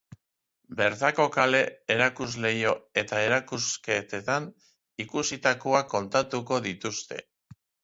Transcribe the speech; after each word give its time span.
Bertako 0.77 1.27
kale, 1.35 1.59
erakusleiho 1.95 2.73
eta 3.03 3.21
erakusketetan 3.27 4.49
ikusitakoak 5.07 5.93
kontatuko 5.95 6.61
dituzte. 6.71 7.23